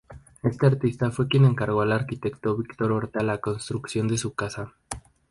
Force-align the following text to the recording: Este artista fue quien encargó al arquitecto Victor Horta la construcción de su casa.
Este 0.41 0.65
artista 0.65 1.11
fue 1.11 1.27
quien 1.27 1.45
encargó 1.45 1.81
al 1.83 1.91
arquitecto 1.91 2.57
Victor 2.57 2.91
Horta 2.91 3.21
la 3.21 3.37
construcción 3.37 4.07
de 4.07 4.17
su 4.17 4.33
casa. 4.33 4.73